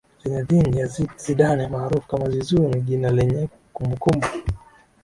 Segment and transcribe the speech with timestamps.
[0.23, 4.27] Zinedine Yazid Zidane maarufu kama Zizou ni jina lenye kumbukumbu